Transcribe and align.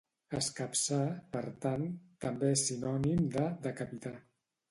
Escapçar, 0.37 1.01
per 1.35 1.43
tant, 1.65 1.85
també 2.25 2.49
és 2.55 2.65
sinònim 2.71 3.23
de 3.37 3.47
"decapitar". 3.67 4.15